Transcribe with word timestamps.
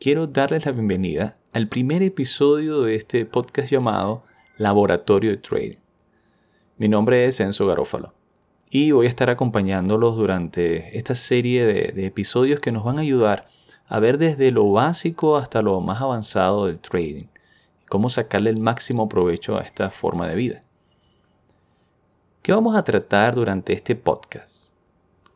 quiero 0.00 0.28
darles 0.28 0.64
la 0.64 0.70
bienvenida 0.70 1.36
al 1.52 1.66
primer 1.66 2.04
episodio 2.04 2.82
de 2.82 2.94
este 2.94 3.26
podcast 3.26 3.68
llamado 3.68 4.22
Laboratorio 4.56 5.32
de 5.32 5.38
Trading. 5.38 5.78
Mi 6.76 6.88
nombre 6.88 7.26
es 7.26 7.40
Enzo 7.40 7.66
Garófalo 7.66 8.14
y 8.70 8.92
voy 8.92 9.06
a 9.06 9.08
estar 9.08 9.28
acompañándolos 9.28 10.16
durante 10.16 10.96
esta 10.96 11.16
serie 11.16 11.66
de, 11.66 11.92
de 11.92 12.06
episodios 12.06 12.60
que 12.60 12.70
nos 12.70 12.84
van 12.84 12.98
a 12.98 13.02
ayudar 13.02 13.48
a 13.88 13.98
ver 13.98 14.18
desde 14.18 14.52
lo 14.52 14.70
básico 14.70 15.36
hasta 15.36 15.62
lo 15.62 15.80
más 15.80 16.00
avanzado 16.00 16.66
del 16.66 16.78
trading, 16.78 17.26
cómo 17.88 18.08
sacarle 18.08 18.50
el 18.50 18.60
máximo 18.60 19.08
provecho 19.08 19.58
a 19.58 19.62
esta 19.62 19.90
forma 19.90 20.28
de 20.28 20.36
vida. 20.36 20.62
¿Qué 22.42 22.52
vamos 22.52 22.76
a 22.76 22.84
tratar 22.84 23.34
durante 23.34 23.72
este 23.72 23.96
podcast? 23.96 24.67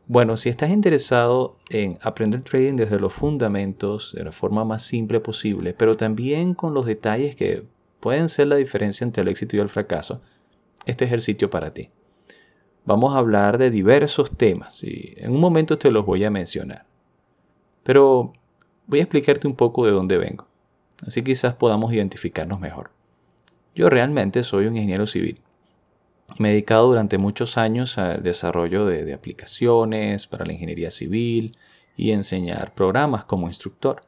Bueno, 0.08 0.36
si 0.36 0.48
estás 0.48 0.70
interesado 0.70 1.58
en 1.70 1.98
aprender 2.02 2.42
trading 2.42 2.74
desde 2.74 2.98
los 2.98 3.12
fundamentos, 3.12 4.12
de 4.14 4.24
la 4.24 4.32
forma 4.32 4.64
más 4.64 4.82
simple 4.82 5.20
posible, 5.20 5.74
pero 5.74 5.96
también 5.96 6.54
con 6.54 6.74
los 6.74 6.86
detalles 6.86 7.36
que 7.36 7.64
pueden 8.00 8.28
ser 8.28 8.48
la 8.48 8.56
diferencia 8.56 9.04
entre 9.04 9.22
el 9.22 9.28
éxito 9.28 9.56
y 9.56 9.60
el 9.60 9.68
fracaso, 9.68 10.20
este 10.86 11.04
es 11.04 11.12
el 11.12 11.22
sitio 11.22 11.50
para 11.50 11.72
ti. 11.72 11.90
Vamos 12.84 13.14
a 13.14 13.18
hablar 13.18 13.58
de 13.58 13.70
diversos 13.70 14.36
temas 14.36 14.82
y 14.82 15.14
en 15.18 15.32
un 15.32 15.40
momento 15.40 15.78
te 15.78 15.92
los 15.92 16.04
voy 16.04 16.24
a 16.24 16.30
mencionar. 16.30 16.84
Pero 17.84 18.32
voy 18.88 18.98
a 18.98 19.02
explicarte 19.02 19.46
un 19.46 19.54
poco 19.54 19.86
de 19.86 19.92
dónde 19.92 20.18
vengo, 20.18 20.48
así 21.06 21.22
quizás 21.22 21.54
podamos 21.54 21.92
identificarnos 21.92 22.58
mejor. 22.58 22.90
Yo 23.76 23.88
realmente 23.88 24.42
soy 24.42 24.66
un 24.66 24.76
ingeniero 24.76 25.06
civil 25.06 25.41
me 26.38 26.48
he 26.48 26.52
dedicado 26.52 26.88
durante 26.88 27.18
muchos 27.18 27.58
años 27.58 27.98
al 27.98 28.22
desarrollo 28.22 28.86
de, 28.86 29.12
aplicaciones 29.12 30.26
para 30.26 30.44
la 30.44 30.52
ingeniería 30.52 30.90
civil 30.90 31.56
y 31.96 32.12
enseñar 32.12 32.74
programas 32.74 33.24
como 33.24 33.48
instructor. 33.48 34.02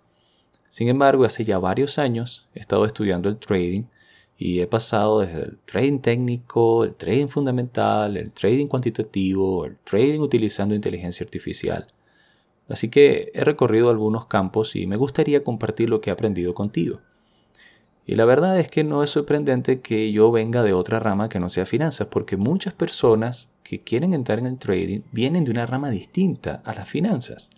Sin 0.70 0.88
embargo, 0.88 1.24
hace 1.24 1.44
ya 1.44 1.58
varios 1.58 1.98
años 1.98 2.48
he 2.54 2.60
estado 2.60 2.84
estudiando 2.86 3.28
el 3.28 3.36
trading 3.36 3.84
y 4.36 4.60
he 4.60 4.66
pasado 4.66 5.20
desde 5.20 5.42
el 5.42 5.58
trading 5.64 6.00
técnico, 6.00 6.84
el 6.84 6.94
trading 6.94 7.28
fundamental, 7.28 8.16
el 8.16 8.32
trading 8.32 8.66
cuantitativo, 8.66 9.66
el 9.66 9.76
trading 9.78 10.20
utilizando 10.20 10.74
inteligencia 10.74 11.24
artificial. 11.24 11.86
Así 12.68 12.88
que 12.88 13.30
he 13.34 13.44
recorrido 13.44 13.90
algunos 13.90 14.26
campos 14.26 14.74
y 14.74 14.86
me 14.86 14.96
gustaría 14.96 15.44
compartir 15.44 15.90
lo 15.90 16.00
que 16.00 16.10
he 16.10 16.12
aprendido 16.12 16.54
contigo. 16.54 17.00
Y 18.06 18.16
la 18.16 18.26
verdad 18.26 18.58
es 18.58 18.68
que 18.68 18.84
no 18.84 19.02
es 19.02 19.10
sorprendente 19.10 19.80
que 19.80 20.12
yo 20.12 20.30
venga 20.30 20.62
de 20.62 20.74
otra 20.74 21.00
rama 21.00 21.28
que 21.28 21.40
no 21.40 21.48
sea 21.48 21.64
finanzas, 21.64 22.08
porque 22.08 22.36
muchas 22.36 22.74
personas 22.74 23.50
que 23.62 23.80
quieren 23.80 24.12
entrar 24.12 24.38
en 24.38 24.46
el 24.46 24.58
trading 24.58 25.00
vienen 25.10 25.44
de 25.44 25.50
una 25.50 25.64
rama 25.64 25.90
distinta 25.90 26.60
a 26.64 26.74
las 26.74 26.88
finanzas. 26.88 27.50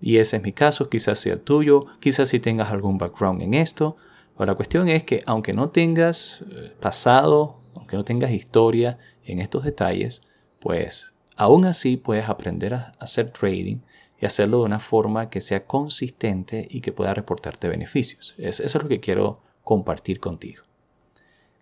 Y 0.00 0.18
ese 0.18 0.36
es 0.36 0.42
mi 0.42 0.52
caso, 0.52 0.88
quizás 0.88 1.18
sea 1.18 1.42
tuyo, 1.42 1.82
quizás 2.00 2.30
si 2.30 2.40
tengas 2.40 2.70
algún 2.70 2.98
background 2.98 3.42
en 3.42 3.54
esto. 3.54 3.96
Pero 4.36 4.46
la 4.46 4.54
cuestión 4.54 4.88
es 4.88 5.02
que 5.02 5.22
aunque 5.26 5.52
no 5.52 5.70
tengas 5.70 6.44
eh, 6.50 6.72
pasado, 6.80 7.58
aunque 7.74 7.96
no 7.96 8.04
tengas 8.04 8.30
historia 8.30 8.98
en 9.24 9.40
estos 9.40 9.64
detalles, 9.64 10.22
pues 10.60 11.14
aún 11.36 11.66
así 11.66 11.96
puedes 11.96 12.28
aprender 12.28 12.74
a 12.74 12.92
hacer 13.00 13.32
trading 13.32 13.78
y 14.20 14.26
hacerlo 14.26 14.58
de 14.58 14.64
una 14.64 14.80
forma 14.80 15.28
que 15.28 15.40
sea 15.40 15.66
consistente 15.66 16.66
y 16.70 16.80
que 16.80 16.92
pueda 16.92 17.12
reportarte 17.12 17.68
beneficios. 17.68 18.34
Eso 18.38 18.64
es 18.64 18.74
lo 18.74 18.88
que 18.88 19.00
quiero 19.00 19.40
compartir 19.68 20.18
contigo. 20.18 20.62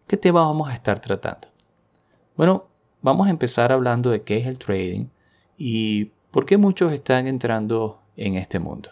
¿Qué 0.06 0.16
tema 0.16 0.42
vamos 0.42 0.70
a 0.70 0.74
estar 0.74 1.00
tratando? 1.00 1.48
Bueno, 2.36 2.68
vamos 3.02 3.26
a 3.26 3.30
empezar 3.30 3.72
hablando 3.72 4.12
de 4.12 4.22
qué 4.22 4.36
es 4.36 4.46
el 4.46 4.60
trading 4.60 5.06
y 5.58 6.12
por 6.30 6.46
qué 6.46 6.56
muchos 6.56 6.92
están 6.92 7.26
entrando 7.26 8.00
en 8.16 8.36
este 8.36 8.60
mundo. 8.60 8.90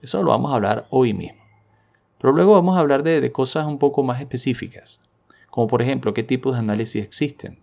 Eso 0.00 0.22
lo 0.22 0.30
vamos 0.30 0.50
a 0.50 0.54
hablar 0.54 0.86
hoy 0.88 1.12
mismo. 1.12 1.42
Pero 2.16 2.32
luego 2.32 2.54
vamos 2.54 2.78
a 2.78 2.80
hablar 2.80 3.02
de, 3.02 3.30
cosas 3.32 3.66
un 3.66 3.78
poco 3.78 4.02
más 4.02 4.22
específicas, 4.22 4.98
como 5.50 5.66
por 5.66 5.82
ejemplo 5.82 6.14
qué 6.14 6.22
tipos 6.22 6.54
de 6.54 6.60
análisis 6.60 7.04
existen. 7.04 7.58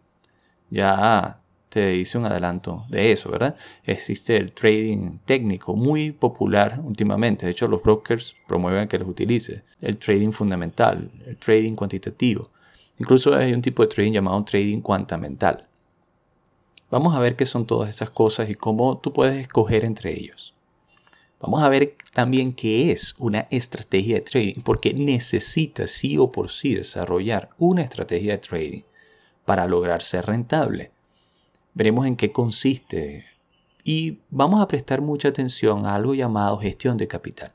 Ya 0.70 1.41
te 1.72 1.96
hice 1.96 2.18
un 2.18 2.26
adelanto 2.26 2.84
de 2.90 3.14
eso, 3.14 3.32
¿verdad? 3.32 3.56
Existe 3.86 4.36
el 4.36 4.52
trading 4.52 5.20
técnico 5.24 5.74
muy 5.74 6.12
popular 6.12 6.82
últimamente. 6.84 7.46
De 7.46 7.54
hecho, 7.54 7.66
los 7.70 7.82
brokers 7.82 8.36
promueven 8.46 8.90
que 8.90 9.00
los 9.00 9.08
utilice. 9.08 9.64
El 9.80 9.96
trading 9.96 10.32
fundamental, 10.32 11.10
el 11.26 11.38
trading 11.38 11.76
cuantitativo. 11.76 12.50
Incluso 13.00 13.34
hay 13.34 13.54
un 13.54 13.62
tipo 13.62 13.84
de 13.84 13.88
trading 13.88 14.12
llamado 14.12 14.44
trading 14.44 14.82
cuantamental. 14.82 15.66
Vamos 16.90 17.16
a 17.16 17.20
ver 17.20 17.38
qué 17.38 17.46
son 17.46 17.66
todas 17.66 17.88
esas 17.88 18.10
cosas 18.10 18.50
y 18.50 18.56
cómo 18.56 18.98
tú 18.98 19.14
puedes 19.14 19.40
escoger 19.42 19.86
entre 19.86 20.12
ellos. 20.12 20.54
Vamos 21.40 21.64
a 21.64 21.70
ver 21.70 21.96
también 22.14 22.52
qué 22.52 22.92
es 22.92 23.16
una 23.18 23.48
estrategia 23.50 24.16
de 24.16 24.22
trading, 24.22 24.62
porque 24.62 24.94
necesitas 24.94 25.90
sí 25.90 26.18
o 26.18 26.34
por 26.34 26.52
sí 26.52 26.76
desarrollar 26.76 27.52
una 27.58 27.82
estrategia 27.82 28.34
de 28.34 28.40
trading 28.40 28.82
para 29.46 29.68
lograr 29.68 30.02
ser 30.02 30.26
rentable 30.26 30.92
Veremos 31.74 32.06
en 32.06 32.16
qué 32.16 32.32
consiste 32.32 33.26
y 33.84 34.20
vamos 34.30 34.62
a 34.62 34.68
prestar 34.68 35.02
mucha 35.02 35.30
atención 35.30 35.86
a 35.86 35.96
algo 35.96 36.14
llamado 36.14 36.58
gestión 36.58 36.98
de 36.98 37.08
capital. 37.08 37.54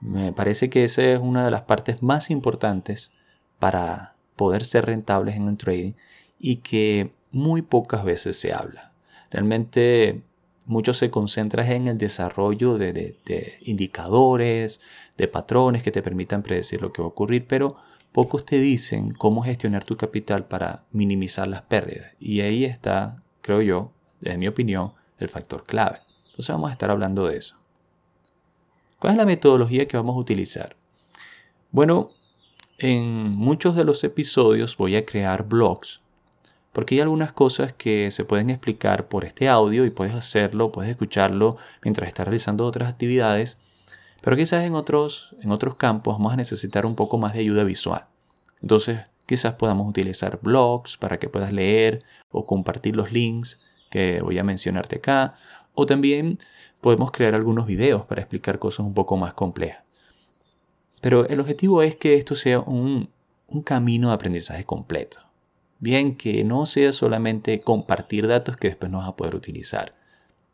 Me 0.00 0.32
parece 0.32 0.68
que 0.68 0.84
esa 0.84 1.02
es 1.02 1.20
una 1.20 1.44
de 1.44 1.50
las 1.50 1.62
partes 1.62 2.02
más 2.02 2.30
importantes 2.30 3.10
para 3.58 4.14
poder 4.36 4.64
ser 4.64 4.86
rentables 4.86 5.36
en 5.36 5.48
el 5.48 5.56
trading 5.56 5.92
y 6.38 6.56
que 6.56 7.12
muy 7.30 7.62
pocas 7.62 8.04
veces 8.04 8.36
se 8.36 8.52
habla. 8.52 8.92
Realmente 9.30 10.22
mucho 10.66 10.94
se 10.94 11.10
concentra 11.10 11.68
en 11.72 11.86
el 11.86 11.98
desarrollo 11.98 12.78
de, 12.78 12.92
de, 12.92 13.54
indicadores, 13.62 14.80
de 15.16 15.28
patrones 15.28 15.82
que 15.82 15.90
te 15.90 16.02
permitan 16.02 16.42
predecir 16.42 16.82
lo 16.82 16.92
que 16.92 17.02
va 17.02 17.06
a 17.06 17.10
ocurrir, 17.10 17.46
pero 17.46 17.76
pocos 18.12 18.44
te 18.44 18.58
dicen 18.60 19.12
cómo 19.14 19.42
gestionar 19.42 19.84
tu 19.84 19.96
capital 19.96 20.46
para 20.46 20.84
minimizar 20.92 21.48
las 21.48 21.62
pérdidas. 21.62 22.12
Y 22.20 22.40
ahí 22.40 22.64
está 22.64 23.22
creo 23.42 23.60
yo, 23.60 23.92
desde 24.20 24.38
mi 24.38 24.48
opinión, 24.48 24.92
el 25.18 25.28
factor 25.28 25.64
clave. 25.64 25.98
Entonces 26.26 26.48
vamos 26.48 26.70
a 26.70 26.72
estar 26.72 26.90
hablando 26.90 27.26
de 27.26 27.36
eso. 27.36 27.56
¿Cuál 28.98 29.14
es 29.14 29.18
la 29.18 29.26
metodología 29.26 29.86
que 29.86 29.96
vamos 29.96 30.16
a 30.16 30.20
utilizar? 30.20 30.76
Bueno, 31.72 32.10
en 32.78 33.30
muchos 33.30 33.76
de 33.76 33.84
los 33.84 34.02
episodios 34.04 34.76
voy 34.76 34.96
a 34.96 35.04
crear 35.04 35.46
blogs, 35.46 36.00
porque 36.72 36.94
hay 36.94 37.00
algunas 37.02 37.32
cosas 37.32 37.72
que 37.72 38.10
se 38.10 38.24
pueden 38.24 38.48
explicar 38.48 39.08
por 39.08 39.24
este 39.24 39.48
audio 39.48 39.84
y 39.84 39.90
puedes 39.90 40.14
hacerlo, 40.14 40.72
puedes 40.72 40.90
escucharlo 40.90 41.56
mientras 41.82 42.08
estás 42.08 42.26
realizando 42.26 42.64
otras 42.64 42.88
actividades, 42.88 43.58
pero 44.22 44.36
quizás 44.36 44.64
en 44.64 44.74
otros, 44.74 45.36
en 45.42 45.50
otros 45.50 45.74
campos 45.74 46.14
vamos 46.14 46.32
a 46.32 46.36
necesitar 46.36 46.86
un 46.86 46.94
poco 46.94 47.18
más 47.18 47.34
de 47.34 47.40
ayuda 47.40 47.64
visual. 47.64 48.06
Entonces, 48.62 49.00
quizás 49.26 49.54
podamos 49.54 49.88
utilizar 49.88 50.38
blogs 50.40 50.96
para 50.96 51.18
que 51.18 51.28
puedas 51.28 51.52
leer 51.52 52.04
o 52.30 52.46
compartir 52.46 52.96
los 52.96 53.12
links 53.12 53.58
que 53.90 54.22
voy 54.22 54.38
a 54.38 54.44
mencionarte 54.44 54.96
acá. 54.96 55.34
O 55.74 55.86
también 55.86 56.38
podemos 56.80 57.10
crear 57.10 57.34
algunos 57.34 57.66
videos 57.66 58.04
para 58.06 58.22
explicar 58.22 58.58
cosas 58.58 58.86
un 58.86 58.94
poco 58.94 59.16
más 59.16 59.34
complejas. 59.34 59.82
Pero 61.00 61.28
el 61.28 61.40
objetivo 61.40 61.82
es 61.82 61.96
que 61.96 62.14
esto 62.14 62.36
sea 62.36 62.60
un, 62.60 63.10
un 63.48 63.62
camino 63.62 64.08
de 64.08 64.14
aprendizaje 64.14 64.64
completo. 64.64 65.18
Bien, 65.80 66.16
que 66.16 66.44
no 66.44 66.64
sea 66.66 66.92
solamente 66.92 67.60
compartir 67.60 68.28
datos 68.28 68.56
que 68.56 68.68
después 68.68 68.92
no 68.92 68.98
vas 68.98 69.08
a 69.08 69.16
poder 69.16 69.34
utilizar. 69.34 69.94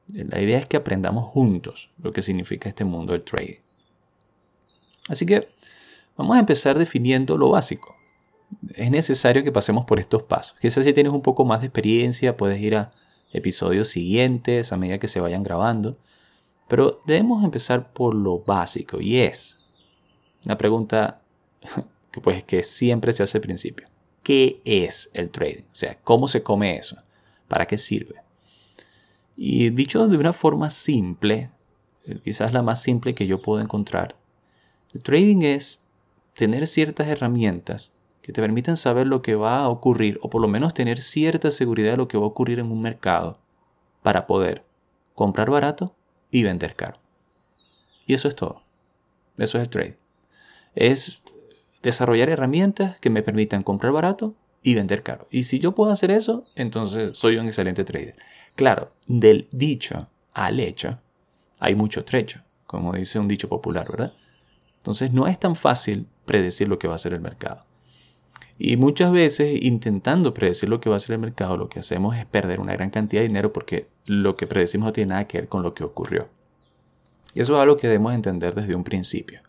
La 0.09 0.41
idea 0.41 0.59
es 0.59 0.67
que 0.67 0.77
aprendamos 0.77 1.31
juntos 1.31 1.91
lo 2.03 2.13
que 2.13 2.23
significa 2.23 2.69
este 2.69 2.85
mundo 2.85 3.13
del 3.13 3.23
trading. 3.23 3.61
Así 5.09 5.27
que 5.27 5.49
vamos 6.17 6.37
a 6.37 6.41
empezar 6.41 6.79
definiendo 6.79 7.37
lo 7.37 7.51
básico 7.51 7.99
es 8.75 8.91
necesario 8.91 9.45
que 9.45 9.53
pasemos 9.53 9.85
por 9.85 10.01
estos 10.01 10.23
pasos. 10.23 10.57
Quizás 10.61 10.85
si 10.85 10.93
tienes 10.93 11.13
un 11.13 11.23
poco 11.23 11.45
más 11.45 11.61
de 11.61 11.67
experiencia, 11.67 12.37
puedes 12.37 12.61
ir 12.61 12.77
a 12.77 12.91
episodios 13.33 13.89
siguientes 13.89 14.73
a 14.73 14.77
medida 14.77 14.99
que 14.99 15.09
se 15.09 15.21
vayan 15.21 15.43
grabando. 15.43 15.99
Pero 16.67 17.03
debemos 17.07 17.45
empezar 17.45 17.93
por 17.93 18.15
lo 18.15 18.41
básico 18.41 19.01
y 19.01 19.19
es 19.19 19.57
una 20.45 20.59
pregunta 20.59 21.23
que, 22.13 22.21
pues, 22.21 22.45
que 22.45 22.63
siempre 22.63 23.13
se 23.13 23.23
hace 23.23 23.39
al 23.39 23.43
principio. 23.43 23.89
¿Qué 24.23 24.61
es 24.65 25.11
el 25.15 25.31
trading? 25.31 25.65
O 25.73 25.77
sea, 25.77 25.99
¿cómo 26.03 26.29
se 26.29 26.43
come 26.43 26.77
eso? 26.77 26.97
¿Para 27.49 27.67
qué 27.67 27.79
sirve? 27.79 28.17
Y 29.41 29.71
dicho 29.71 30.09
de 30.09 30.17
una 30.17 30.33
forma 30.33 30.69
simple, 30.69 31.53
eh, 32.05 32.19
quizás 32.25 32.53
la 32.53 32.63
más 32.63 32.83
simple 32.83 33.15
que 33.15 33.29
yo 33.29 33.41
puedo 33.41 33.61
encontrar, 33.61 34.17
el 34.93 35.01
trading 35.01 35.43
es 35.43 35.81
tener 36.35 36.67
ciertas 36.67 37.07
herramientas 37.07 37.93
que 38.21 38.33
te 38.33 38.43
permitan 38.43 38.77
saber 38.77 39.07
lo 39.07 39.23
que 39.23 39.37
va 39.37 39.61
a 39.61 39.69
ocurrir 39.69 40.19
o 40.23 40.29
por 40.29 40.43
lo 40.43 40.49
menos 40.49 40.75
tener 40.75 41.01
cierta 41.01 41.53
seguridad 41.53 41.93
de 41.93 41.99
lo 41.99 42.09
que 42.09 42.19
va 42.19 42.25
a 42.25 42.27
ocurrir 42.27 42.59
en 42.59 42.73
un 42.73 42.83
mercado 42.83 43.39
para 44.03 44.27
poder 44.27 44.65
comprar 45.15 45.51
barato 45.51 45.95
y 46.33 46.43
vender 46.43 46.75
caro. 46.75 46.99
Y 48.07 48.15
eso 48.15 48.27
es 48.27 48.35
todo. 48.35 48.63
Eso 49.37 49.59
es 49.59 49.63
el 49.63 49.71
trade. 49.71 49.99
Es 50.75 51.23
desarrollar 51.81 52.29
herramientas 52.29 52.99
que 52.99 53.09
me 53.09 53.23
permitan 53.23 53.63
comprar 53.63 53.93
barato 53.93 54.35
y 54.65 54.75
vender 54.75 55.05
caro. 55.05 55.29
Y 55.31 55.45
si 55.45 55.61
yo 55.61 55.77
puedo 55.77 55.93
hacer 55.93 56.11
eso, 56.11 56.43
entonces 56.57 57.17
soy 57.17 57.37
un 57.37 57.47
excelente 57.47 57.85
trader. 57.85 58.17
Claro, 58.59 58.91
del 59.07 59.47
dicho 59.53 60.09
al 60.35 60.59
hecho 60.59 60.99
hay 61.61 61.77
mucho 61.77 62.05
trecho, 62.05 62.41
como 62.67 62.93
dice 62.93 63.21
un 63.21 63.29
dicho 63.29 63.49
popular, 63.49 63.89
¿verdad? 63.89 64.13
Entonces 64.79 65.13
no 65.13 65.29
es 65.29 65.39
tan 65.39 65.55
fácil 65.55 66.09
predecir 66.25 66.67
lo 66.67 66.77
que 66.77 66.89
va 66.89 66.95
a 66.95 66.97
hacer 66.97 67.13
el 67.15 67.21
mercado. 67.21 67.65
Y 68.59 68.77
muchas 68.77 69.13
veces 69.13 69.63
intentando 69.63 70.35
predecir 70.35 70.69
lo 70.69 70.81
que 70.81 70.89
va 70.89 70.97
a 70.97 70.99
hacer 70.99 71.13
el 71.13 71.21
mercado, 71.21 71.57
lo 71.57 71.69
que 71.69 71.79
hacemos 71.79 72.17
es 72.17 72.27
perder 72.27 72.59
una 72.59 72.73
gran 72.73 72.91
cantidad 72.91 73.23
de 73.23 73.29
dinero 73.29 73.53
porque 73.53 73.87
lo 74.07 74.37
que 74.37 74.49
predecimos 74.49 74.87
no 74.87 74.93
tiene 74.93 75.11
nada 75.11 75.29
que 75.29 75.39
ver 75.39 75.49
con 75.49 75.63
lo 75.63 75.73
que 75.73 75.85
ocurrió. 75.85 76.29
Y 77.35 77.43
eso 77.43 77.55
es 77.55 77.61
algo 77.61 77.77
que 77.77 77.87
debemos 77.87 78.13
entender 78.13 78.57
desde 78.57 78.75
un 78.75 78.83
principio. 78.83 79.41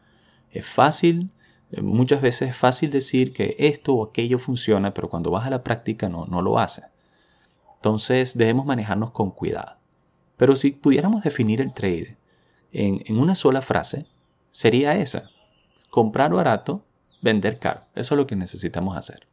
Es 0.51 0.67
fácil, 0.67 1.31
eh, 1.71 1.81
muchas 1.81 2.21
veces 2.21 2.51
es 2.51 2.55
fácil 2.55 2.91
decir 2.91 3.33
que 3.33 3.55
esto 3.57 3.95
o 3.95 4.07
aquello 4.07 4.37
funciona, 4.37 4.93
pero 4.93 5.09
cuando 5.09 5.31
vas 5.31 5.47
a 5.47 5.49
la 5.49 5.63
práctica 5.63 6.09
no, 6.09 6.27
no 6.27 6.43
lo 6.43 6.59
hace. 6.59 6.83
Entonces 7.79 8.37
debemos 8.37 8.65
manejarnos 8.65 9.11
con 9.11 9.31
cuidado. 9.31 9.77
Pero 10.37 10.55
si 10.55 10.71
pudiéramos 10.71 11.23
definir 11.23 11.61
el 11.61 11.73
trade 11.73 12.17
en, 12.71 13.01
en 13.05 13.17
una 13.17 13.35
sola 13.35 13.61
frase, 13.61 14.05
sería 14.51 14.95
esa. 14.97 15.29
Comprar 15.89 16.33
barato 16.33 16.83
vender 17.21 17.57
caro. 17.57 17.81
Eso 17.95 18.15
es 18.15 18.17
lo 18.17 18.27
que 18.27 18.35
necesitamos 18.35 18.97
hacer. 18.97 19.27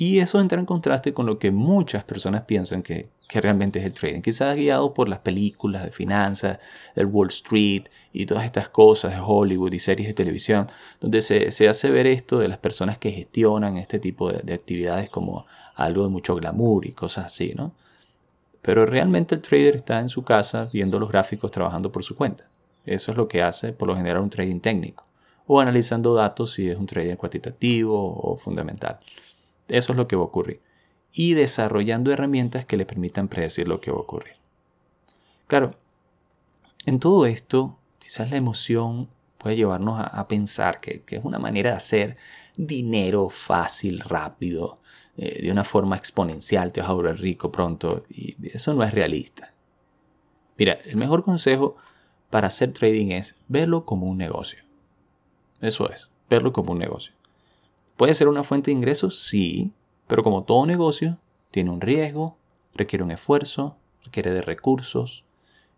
Y 0.00 0.20
eso 0.20 0.40
entra 0.40 0.60
en 0.60 0.64
contraste 0.64 1.12
con 1.12 1.26
lo 1.26 1.40
que 1.40 1.50
muchas 1.50 2.04
personas 2.04 2.46
piensan 2.46 2.84
que, 2.84 3.08
realmente 3.34 3.80
es 3.80 3.84
el 3.84 3.94
trading. 3.94 4.20
Quizás 4.20 4.54
guiado 4.54 4.94
por 4.94 5.08
las 5.08 5.18
películas 5.18 5.82
de 5.82 5.90
finanzas, 5.90 6.60
del 6.94 7.06
Wall 7.06 7.30
Street 7.30 7.88
y 8.12 8.24
todas 8.24 8.44
estas 8.44 8.68
cosas 8.68 9.12
de 9.12 9.20
Hollywood 9.20 9.72
y 9.72 9.80
series 9.80 10.06
de 10.06 10.14
televisión, 10.14 10.68
donde 11.00 11.20
se, 11.20 11.68
hace 11.68 11.90
ver 11.90 12.06
esto 12.06 12.38
de 12.38 12.46
las 12.46 12.58
personas 12.58 12.96
que 12.96 13.10
gestionan 13.10 13.76
este 13.76 13.98
tipo 13.98 14.30
de, 14.30 14.38
de, 14.44 14.54
actividades 14.54 15.10
como 15.10 15.46
algo 15.74 16.04
de 16.04 16.10
mucho 16.10 16.36
glamour 16.36 16.86
y 16.86 16.92
cosas 16.92 17.26
así, 17.26 17.52
¿no? 17.56 17.72
Pero 18.62 18.86
realmente 18.86 19.34
el 19.34 19.42
trader 19.42 19.74
está 19.74 19.98
en 19.98 20.10
su 20.10 20.22
casa 20.22 20.68
viendo 20.72 21.00
los 21.00 21.08
gráficos 21.08 21.50
trabajando 21.50 21.90
por 21.90 22.04
su 22.04 22.14
cuenta. 22.14 22.44
Eso 22.86 23.10
es 23.10 23.16
lo 23.16 23.26
que 23.26 23.42
hace 23.42 23.72
por 23.72 23.88
lo 23.88 23.96
general 23.96 24.22
un 24.22 24.30
trading 24.30 24.60
técnico 24.60 25.04
o 25.48 25.58
analizando 25.58 26.14
datos 26.14 26.52
si 26.52 26.70
es 26.70 26.78
un 26.78 26.86
trader 26.86 27.16
cuantitativo 27.16 27.96
o 27.98 28.36
fundamental. 28.36 29.00
Eso 29.68 29.92
es 29.92 29.96
lo 29.96 30.08
que 30.08 30.16
va 30.16 30.22
a 30.22 30.26
ocurrir. 30.26 30.60
Y 31.12 31.34
desarrollando 31.34 32.12
herramientas 32.12 32.64
que 32.64 32.76
le 32.76 32.86
permitan 32.86 33.28
predecir 33.28 33.68
lo 33.68 33.80
que 33.80 33.90
va 33.90 33.98
a 33.98 34.00
ocurrir. 34.00 34.34
Claro, 35.46 35.72
en 36.86 37.00
todo 37.00 37.26
esto, 37.26 37.78
quizás 37.98 38.30
la 38.30 38.36
emoción 38.36 39.08
puede 39.38 39.56
llevarnos 39.56 39.98
a, 40.00 40.26
pensar 40.28 40.80
que, 40.80 41.02
es 41.08 41.24
una 41.24 41.38
manera 41.38 41.70
de 41.70 41.76
hacer 41.76 42.16
dinero 42.56 43.30
fácil, 43.30 44.00
rápido, 44.00 44.80
eh, 45.16 45.42
de 45.42 45.52
una 45.52 45.64
forma 45.64 45.96
exponencial, 45.96 46.72
te 46.72 46.80
vas 46.80 46.90
a 46.90 46.94
volver 46.94 47.20
rico 47.20 47.52
pronto, 47.52 48.04
y 48.10 48.36
eso 48.48 48.74
no 48.74 48.82
es 48.82 48.92
realista. 48.92 49.52
Mira, 50.58 50.78
el 50.84 50.96
mejor 50.96 51.22
consejo 51.22 51.76
para 52.30 52.48
hacer 52.48 52.72
trading 52.72 53.12
es 53.12 53.36
verlo 53.46 53.84
como 53.84 54.06
un 54.06 54.18
negocio. 54.18 54.58
Eso 55.60 55.90
es, 55.90 56.10
verlo 56.28 56.52
como 56.52 56.72
un 56.72 56.78
negocio. 56.78 57.12
¿Puede 57.98 58.14
ser 58.14 58.28
una 58.28 58.44
fuente 58.44 58.70
de 58.70 58.76
ingresos? 58.76 59.18
Sí, 59.18 59.72
pero 60.06 60.22
como 60.22 60.44
todo 60.44 60.64
negocio, 60.66 61.18
tiene 61.50 61.70
un 61.70 61.80
riesgo, 61.80 62.38
requiere 62.72 63.02
un 63.02 63.10
esfuerzo, 63.10 63.76
requiere 64.04 64.32
de 64.32 64.40
recursos 64.40 65.24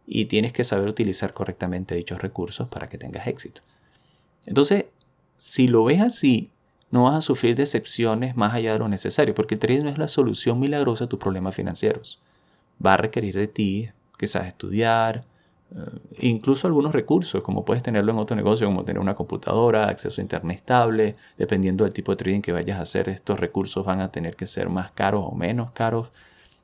y 0.06 0.26
tienes 0.26 0.52
que 0.52 0.62
saber 0.62 0.86
utilizar 0.86 1.32
correctamente 1.32 1.94
dichos 1.94 2.20
recursos 2.20 2.68
para 2.68 2.90
que 2.90 2.98
tengas 2.98 3.26
éxito. 3.26 3.62
Entonces, 4.44 4.84
si 5.38 5.66
lo 5.66 5.82
ves 5.82 6.02
así, 6.02 6.50
no 6.90 7.04
vas 7.04 7.14
a 7.14 7.22
sufrir 7.22 7.56
decepciones 7.56 8.36
más 8.36 8.52
allá 8.52 8.74
de 8.74 8.80
lo 8.80 8.88
necesario, 8.88 9.34
porque 9.34 9.54
el 9.54 9.60
trading 9.60 9.84
no 9.84 9.88
es 9.90 9.96
la 9.96 10.08
solución 10.08 10.60
milagrosa 10.60 11.04
a 11.04 11.08
tus 11.08 11.18
problemas 11.18 11.54
financieros. 11.54 12.20
Va 12.84 12.92
a 12.94 12.98
requerir 12.98 13.34
de 13.34 13.48
ti 13.48 13.88
quizás 14.18 14.46
estudiar, 14.46 15.24
eh, 15.72 15.98
incluso 16.18 16.66
algunos 16.66 16.92
recursos, 16.92 17.42
como 17.42 17.64
puedes 17.64 17.82
tenerlo 17.82 18.12
en 18.12 18.18
otro 18.18 18.36
negocio, 18.36 18.66
como 18.66 18.84
tener 18.84 19.00
una 19.00 19.14
computadora, 19.14 19.88
acceso 19.88 20.20
a 20.20 20.22
internet 20.22 20.58
estable, 20.58 21.16
dependiendo 21.38 21.84
del 21.84 21.92
tipo 21.92 22.12
de 22.12 22.16
trading 22.16 22.40
que 22.40 22.52
vayas 22.52 22.78
a 22.78 22.82
hacer, 22.82 23.08
estos 23.08 23.38
recursos 23.38 23.84
van 23.84 24.00
a 24.00 24.10
tener 24.10 24.36
que 24.36 24.46
ser 24.46 24.68
más 24.68 24.90
caros 24.92 25.24
o 25.24 25.34
menos 25.34 25.70
caros. 25.72 26.12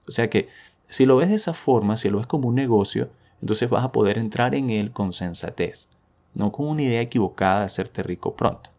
O 0.08 0.12
sea 0.12 0.28
que 0.28 0.48
si 0.88 1.06
lo 1.06 1.16
ves 1.16 1.28
de 1.28 1.36
esa 1.36 1.54
forma, 1.54 1.96
si 1.96 2.10
lo 2.10 2.18
ves 2.18 2.26
como 2.26 2.48
un 2.48 2.54
negocio, 2.54 3.10
entonces 3.40 3.70
vas 3.70 3.84
a 3.84 3.92
poder 3.92 4.18
entrar 4.18 4.54
en 4.54 4.70
él 4.70 4.92
con 4.92 5.12
sensatez, 5.12 5.88
no 6.34 6.52
con 6.52 6.68
una 6.68 6.82
idea 6.82 7.00
equivocada 7.00 7.60
de 7.60 7.66
hacerte 7.66 8.02
rico 8.02 8.34
pronto. 8.34 8.70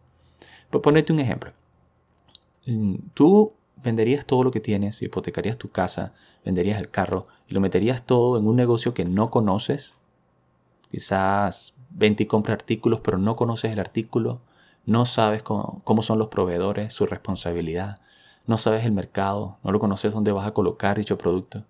Por 0.70 0.82
ponerte 0.82 1.12
un 1.12 1.20
ejemplo. 1.20 1.52
Mm, 2.66 2.96
tú 3.14 3.52
venderías 3.82 4.26
todo 4.26 4.42
lo 4.42 4.50
que 4.50 4.60
tienes, 4.60 5.00
hipotecarías 5.00 5.56
tu 5.56 5.70
casa, 5.70 6.12
venderías 6.44 6.80
el 6.80 6.90
carro 6.90 7.28
y 7.46 7.54
lo 7.54 7.60
meterías 7.60 8.04
todo 8.04 8.38
en 8.38 8.46
un 8.46 8.56
negocio 8.56 8.92
que 8.92 9.04
no 9.04 9.30
conoces 9.30 9.94
Quizás 10.90 11.76
vente 11.90 12.24
y 12.24 12.26
compra 12.26 12.54
artículos, 12.54 13.00
pero 13.00 13.18
no 13.18 13.36
conoces 13.36 13.72
el 13.72 13.78
artículo, 13.78 14.40
no 14.86 15.04
sabes 15.04 15.42
cómo, 15.42 16.02
son 16.02 16.18
los 16.18 16.28
proveedores, 16.28 16.94
su 16.94 17.06
responsabilidad, 17.06 17.98
no 18.46 18.56
sabes 18.56 18.84
el 18.84 18.92
mercado, 18.92 19.58
no 19.62 19.72
lo 19.72 19.80
conoces 19.80 20.12
dónde 20.12 20.32
vas 20.32 20.46
a 20.46 20.54
colocar 20.54 20.96
dicho 20.96 21.18
producto. 21.18 21.64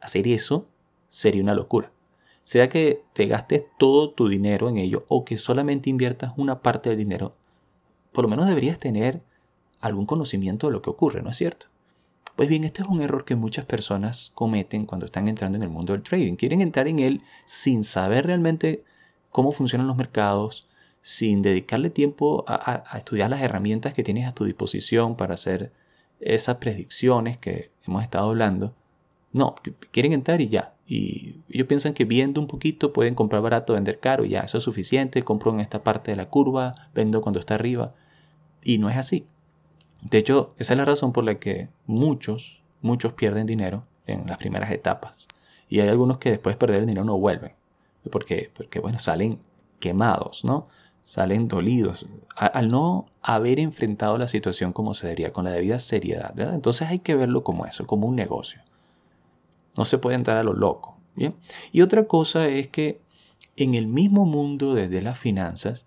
Hacer 0.00 0.26
eso 0.26 0.66
sería 1.08 1.42
una 1.42 1.54
locura. 1.54 1.92
Sea 2.42 2.68
que 2.68 3.04
te 3.12 3.26
gastes 3.26 3.64
todo 3.78 4.10
tu 4.10 4.28
dinero 4.28 4.68
en 4.68 4.78
ello 4.78 5.04
o 5.08 5.24
que 5.24 5.38
solamente 5.38 5.90
inviertas 5.90 6.32
una 6.36 6.60
parte 6.60 6.88
del 6.88 6.98
dinero, 6.98 7.34
por 8.12 8.24
lo 8.24 8.28
menos 8.28 8.48
deberías 8.48 8.78
tener 8.78 9.22
algún 9.80 10.06
conocimiento 10.06 10.66
de 10.66 10.72
lo 10.72 10.82
que 10.82 10.90
ocurre, 10.90 11.22
¿no 11.22 11.30
es 11.30 11.36
cierto? 11.36 11.66
Pues 12.38 12.48
bien, 12.48 12.62
este 12.62 12.82
es 12.82 12.88
un 12.88 13.02
error 13.02 13.24
que 13.24 13.34
muchas 13.34 13.64
personas 13.64 14.30
cometen 14.32 14.86
cuando 14.86 15.06
están 15.06 15.26
entrando 15.26 15.56
en 15.56 15.64
el 15.64 15.70
mundo 15.70 15.92
del 15.92 16.04
trading. 16.04 16.36
Quieren 16.36 16.60
entrar 16.60 16.86
en 16.86 17.00
él 17.00 17.22
sin 17.46 17.82
saber 17.82 18.26
realmente 18.26 18.84
cómo 19.30 19.50
funcionan 19.50 19.88
los 19.88 19.96
mercados, 19.96 20.68
sin 21.02 21.42
dedicarle 21.42 21.90
tiempo 21.90 22.44
a, 22.46 22.84
estudiar 22.96 23.28
las 23.28 23.42
herramientas 23.42 23.92
que 23.92 24.04
tienes 24.04 24.28
a 24.28 24.34
tu 24.34 24.44
disposición 24.44 25.16
para 25.16 25.34
hacer 25.34 25.72
esas 26.20 26.58
predicciones 26.58 27.38
que 27.38 27.72
hemos 27.84 28.04
estado 28.04 28.28
hablando. 28.28 28.72
No, 29.32 29.56
quieren 29.90 30.12
entrar 30.12 30.40
y 30.40 30.46
ya. 30.46 30.74
Y 30.86 31.40
ellos 31.48 31.66
piensan 31.66 31.92
que 31.92 32.04
viendo 32.04 32.40
un 32.40 32.46
poquito 32.46 32.92
pueden 32.92 33.16
comprar 33.16 33.42
barato, 33.42 33.72
vender 33.72 33.98
caro 33.98 34.24
y 34.24 34.28
ya, 34.28 34.42
eso 34.42 34.58
es 34.58 34.62
suficiente. 34.62 35.24
Compro 35.24 35.50
en 35.50 35.58
esta 35.58 35.82
parte 35.82 36.12
de 36.12 36.16
la 36.16 36.28
curva, 36.28 36.72
vendo 36.94 37.20
cuando 37.20 37.40
está 37.40 37.56
arriba. 37.56 37.96
Y 38.62 38.78
no 38.78 38.90
es 38.90 38.96
así. 38.96 39.26
De 40.02 40.18
hecho, 40.18 40.54
esa 40.58 40.74
es 40.74 40.78
la 40.78 40.84
razón 40.84 41.12
por 41.12 41.24
la 41.24 41.36
que 41.36 41.68
muchos, 41.86 42.62
muchos 42.82 43.12
pierden 43.14 43.46
dinero 43.46 43.84
en 44.06 44.26
las 44.26 44.38
primeras 44.38 44.70
etapas. 44.70 45.26
Y 45.68 45.80
hay 45.80 45.88
algunos 45.88 46.18
que 46.18 46.30
después 46.30 46.54
de 46.54 46.58
perder 46.58 46.80
el 46.80 46.86
dinero 46.86 47.04
no 47.04 47.18
vuelven. 47.18 47.52
Porque, 48.10 48.50
porque 48.54 48.80
bueno, 48.80 48.98
salen 48.98 49.40
quemados, 49.80 50.44
¿no? 50.44 50.68
Salen 51.04 51.48
dolidos. 51.48 52.06
al 52.36 52.68
no 52.68 53.06
haber 53.22 53.58
enfrentado 53.58 54.18
la 54.18 54.28
situación 54.28 54.72
como 54.72 54.94
se 54.94 55.06
debería, 55.06 55.32
con 55.32 55.44
la 55.44 55.50
debida 55.50 55.78
seriedad, 55.78 56.34
¿verdad? 56.34 56.54
Entonces 56.54 56.88
hay 56.88 57.00
que 57.00 57.14
verlo 57.14 57.42
como 57.42 57.66
eso, 57.66 57.86
como 57.86 58.06
un 58.06 58.16
negocio. 58.16 58.60
No 59.76 59.84
se 59.84 59.98
puede 59.98 60.16
entrar 60.16 60.36
a 60.36 60.42
lo 60.42 60.52
loco, 60.52 60.96
¿bien? 61.14 61.34
Y 61.72 61.82
otra 61.82 62.06
cosa 62.06 62.46
es 62.48 62.68
que 62.68 63.00
en 63.56 63.74
el 63.74 63.86
mismo 63.86 64.24
mundo 64.24 64.74
desde 64.74 65.02
las 65.02 65.18
finanzas, 65.18 65.86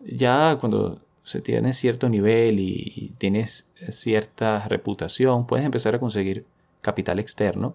ya 0.00 0.56
cuando 0.60 1.00
se 1.28 1.42
tiene 1.42 1.74
cierto 1.74 2.08
nivel 2.08 2.58
y 2.58 3.12
tienes 3.18 3.68
cierta 3.90 4.66
reputación, 4.66 5.46
puedes 5.46 5.66
empezar 5.66 5.94
a 5.94 6.00
conseguir 6.00 6.46
capital 6.80 7.18
externo 7.18 7.74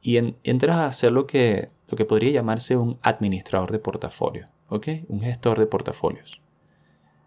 y 0.00 0.16
entras 0.16 0.76
a 0.76 0.86
hacer 0.86 1.12
lo 1.12 1.26
que, 1.26 1.68
lo 1.88 1.96
que 1.96 2.06
podría 2.06 2.30
llamarse 2.30 2.76
un 2.76 2.98
administrador 3.02 3.70
de 3.70 3.78
portafolio, 3.78 4.48
¿ok? 4.68 4.88
Un 5.08 5.20
gestor 5.20 5.58
de 5.58 5.66
portafolios. 5.66 6.40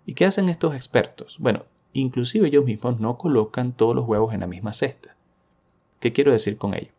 ¿Y 0.08 0.16
qué 0.16 0.26
hacen 0.26 0.50
estos 0.50 0.76
expertos? 0.76 1.38
Bueno, 1.40 1.66
inclusive 1.94 2.48
ellos 2.48 2.66
mismos 2.66 3.00
no 3.00 3.18
colocan 3.20 3.74
todos 3.74 3.96
los 3.96 4.08
huevos 4.08 4.34
en 4.34 4.40
la 4.40 4.48
misma 4.48 4.74
cesta. 4.74 5.14
¿Qué 6.00 6.12
quiero 6.14 6.32
decir 6.32 6.58
con 6.58 6.74
ello? 6.74 6.92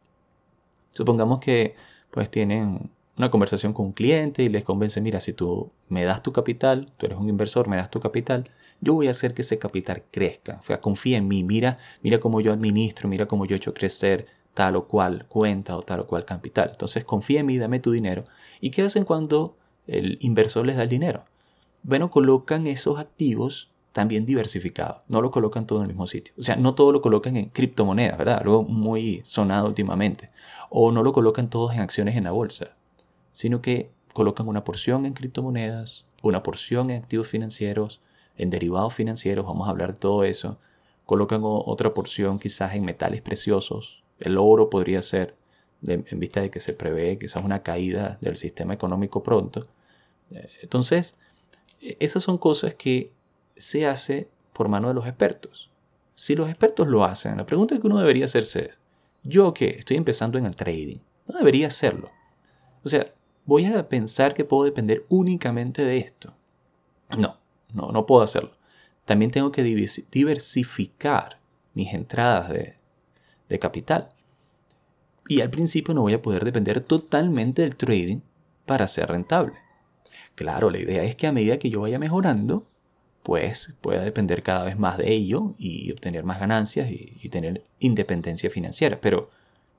Supongamos 0.92 1.40
que 1.40 1.74
pues 2.12 2.30
tienen 2.30 2.90
una 3.16 3.30
conversación 3.30 3.72
con 3.72 3.86
un 3.86 3.92
cliente 3.92 4.42
y 4.42 4.48
les 4.48 4.64
convence, 4.64 5.00
mira, 5.00 5.20
si 5.20 5.32
tú 5.32 5.70
me 5.88 6.04
das 6.04 6.22
tu 6.22 6.32
capital, 6.32 6.92
tú 6.96 7.06
eres 7.06 7.18
un 7.18 7.28
inversor, 7.28 7.68
me 7.68 7.76
das 7.76 7.90
tu 7.90 8.00
capital, 8.00 8.50
yo 8.80 8.94
voy 8.94 9.08
a 9.08 9.12
hacer 9.12 9.34
que 9.34 9.42
ese 9.42 9.58
capital 9.58 10.02
crezca. 10.10 10.58
O 10.60 10.64
sea, 10.64 10.80
confía 10.80 11.18
en 11.18 11.28
mí, 11.28 11.44
mira, 11.44 11.78
mira 12.02 12.18
cómo 12.18 12.40
yo 12.40 12.52
administro, 12.52 13.08
mira 13.08 13.26
cómo 13.26 13.46
yo 13.46 13.54
he 13.54 13.58
hecho 13.58 13.72
crecer 13.72 14.26
tal 14.52 14.76
o 14.76 14.86
cual 14.86 15.26
cuenta 15.28 15.76
o 15.76 15.82
tal 15.82 16.00
o 16.00 16.06
cual 16.06 16.24
capital. 16.24 16.70
Entonces, 16.72 17.04
confía 17.04 17.40
en 17.40 17.46
mí, 17.46 17.58
dame 17.58 17.80
tu 17.80 17.92
dinero. 17.92 18.24
¿Y 18.60 18.70
qué 18.70 18.82
hacen 18.82 19.04
cuando 19.04 19.56
el 19.86 20.18
inversor 20.20 20.66
les 20.66 20.76
da 20.76 20.82
el 20.82 20.88
dinero? 20.88 21.24
Bueno, 21.82 22.10
colocan 22.10 22.66
esos 22.66 22.98
activos 22.98 23.70
también 23.92 24.26
diversificados. 24.26 25.02
No 25.06 25.22
lo 25.22 25.30
colocan 25.30 25.66
todo 25.66 25.78
en 25.78 25.84
el 25.84 25.88
mismo 25.88 26.08
sitio. 26.08 26.34
O 26.36 26.42
sea, 26.42 26.56
no 26.56 26.74
todo 26.74 26.90
lo 26.90 27.00
colocan 27.00 27.36
en 27.36 27.46
criptomonedas, 27.46 28.18
¿verdad? 28.18 28.38
Algo 28.40 28.64
muy 28.64 29.22
sonado 29.24 29.68
últimamente. 29.68 30.28
O 30.68 30.90
no 30.90 31.02
lo 31.04 31.12
colocan 31.12 31.48
todos 31.48 31.74
en 31.74 31.80
acciones 31.80 32.16
en 32.16 32.24
la 32.24 32.32
bolsa 32.32 32.74
sino 33.34 33.60
que 33.60 33.90
colocan 34.14 34.48
una 34.48 34.64
porción 34.64 35.04
en 35.04 35.12
criptomonedas, 35.12 36.06
una 36.22 36.42
porción 36.42 36.88
en 36.88 37.02
activos 37.02 37.28
financieros, 37.28 38.00
en 38.38 38.48
derivados 38.48 38.94
financieros, 38.94 39.44
vamos 39.44 39.68
a 39.68 39.70
hablar 39.70 39.92
de 39.92 40.00
todo 40.00 40.24
eso. 40.24 40.58
Colocan 41.04 41.42
otra 41.44 41.92
porción 41.92 42.38
quizás 42.38 42.74
en 42.74 42.84
metales 42.84 43.20
preciosos, 43.20 44.02
el 44.20 44.38
oro 44.38 44.70
podría 44.70 45.02
ser, 45.02 45.34
en 45.86 46.18
vista 46.18 46.40
de 46.40 46.50
que 46.50 46.60
se 46.60 46.72
prevé 46.72 47.18
quizás 47.18 47.44
una 47.44 47.62
caída 47.62 48.16
del 48.22 48.36
sistema 48.36 48.72
económico 48.72 49.22
pronto. 49.22 49.66
Eh, 50.30 50.48
entonces, 50.62 51.18
e, 51.82 51.96
esas 52.00 52.22
son 52.22 52.38
cosas 52.38 52.74
que 52.74 53.12
se 53.56 53.86
hace 53.86 54.30
por 54.54 54.68
mano 54.68 54.88
de 54.88 54.94
los 54.94 55.06
expertos. 55.06 55.70
Si 56.14 56.34
los 56.34 56.48
expertos 56.48 56.86
lo 56.86 57.04
hacen, 57.04 57.36
la 57.36 57.44
pregunta 57.44 57.78
que 57.78 57.86
uno 57.86 57.98
debería 57.98 58.24
hacerse 58.24 58.66
es, 58.70 58.78
yo 59.24 59.52
que 59.52 59.70
estoy 59.70 59.96
empezando 59.96 60.38
en 60.38 60.46
el 60.46 60.56
trading, 60.56 60.98
no 61.26 61.36
debería 61.36 61.66
hacerlo. 61.66 62.10
O 62.84 62.88
sea, 62.88 63.12
voy 63.46 63.66
a 63.66 63.88
pensar 63.88 64.34
que 64.34 64.44
puedo 64.44 64.64
depender 64.64 65.04
únicamente 65.08 65.84
de 65.84 65.98
esto. 65.98 66.34
No, 67.16 67.38
no, 67.72 67.92
no 67.92 68.06
puedo 68.06 68.22
hacerlo. 68.22 68.52
También 69.04 69.30
tengo 69.30 69.52
que 69.52 69.62
diversificar 69.62 71.38
mis 71.74 71.92
entradas 71.92 72.48
de, 72.48 72.76
de 73.48 73.58
capital. 73.58 74.08
Y 75.28 75.40
al 75.40 75.50
principio 75.50 75.94
no 75.94 76.02
voy 76.02 76.14
a 76.14 76.22
poder 76.22 76.44
depender 76.44 76.80
totalmente 76.80 77.62
del 77.62 77.76
trading 77.76 78.20
para 78.66 78.88
ser 78.88 79.08
rentable. 79.08 79.54
Claro, 80.34 80.70
la 80.70 80.78
idea 80.78 81.04
es 81.04 81.16
que 81.16 81.26
a 81.26 81.32
medida 81.32 81.58
que 81.58 81.70
yo 81.70 81.82
vaya 81.82 81.98
mejorando, 81.98 82.66
pues 83.22 83.74
pueda 83.80 84.02
depender 84.02 84.42
cada 84.42 84.64
vez 84.64 84.78
más 84.78 84.98
de 84.98 85.12
ello 85.12 85.54
y 85.56 85.90
obtener 85.92 86.24
más 86.24 86.40
ganancias 86.40 86.90
y, 86.90 87.28
tener 87.30 87.64
independencia 87.80 88.50
financiera. 88.50 89.00
Pero, 89.00 89.30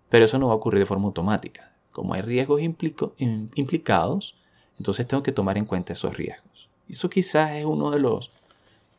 pero 0.09 0.25
eso 0.25 0.39
no 0.39 0.47
va 0.47 0.53
a 0.53 0.57
ocurrir 0.57 0.79
de 0.79 0.85
forma 0.85 1.05
automática. 1.05 1.74
Como 1.95 2.13
hay 2.13 2.19
riesgos 2.19 2.59
implicados, 2.59 4.35
entonces 4.77 5.07
tengo 5.07 5.23
que 5.23 5.31
tomar 5.31 5.57
en 5.57 5.63
cuenta 5.63 5.93
esos 5.93 6.17
riesgos. 6.17 6.67
Eso 6.89 7.09
quizás 7.09 7.51
es 7.51 7.63
uno 7.63 7.89
de 7.89 7.99
los 7.99 8.31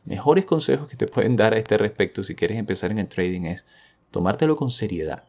mejores 0.03 0.45
consejos 0.45 0.87
que 0.87 0.97
te 0.97 1.05
pueden 1.05 1.35
dar 1.35 1.53
a 1.53 1.59
este 1.59 1.77
respecto 1.77 2.23
si 2.23 2.33
quieres 2.33 2.57
empezar 2.57 2.89
en 2.89 2.97
el 2.97 3.07
trading 3.07 3.43
es 3.43 3.65
tomártelo 4.09 4.55
con 4.55 4.71
seriedad. 4.71 5.25